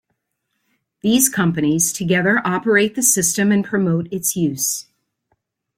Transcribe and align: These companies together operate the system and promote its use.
These 1.03 1.29
companies 1.29 1.93
together 1.93 2.41
operate 2.43 2.95
the 2.95 3.03
system 3.03 3.51
and 3.51 3.63
promote 3.63 4.11
its 4.11 4.35
use. 4.35 4.87